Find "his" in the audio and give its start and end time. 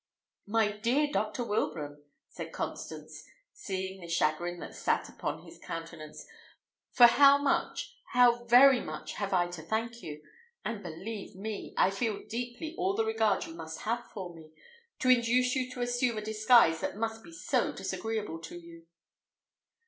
5.43-5.59